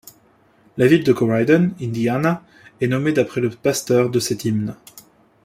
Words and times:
La 0.77 0.87
ville 0.87 1.03
de 1.03 1.13
Corydon, 1.13 1.73
Indiana, 1.79 2.41
est 2.79 2.87
nommé 2.87 3.13
d'après 3.13 3.39
le 3.39 3.51
pasteur 3.51 4.09
de 4.09 4.19
cet 4.19 4.45
hymne. 4.45 4.75